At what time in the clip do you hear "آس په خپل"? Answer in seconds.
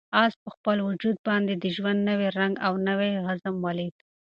0.23-0.77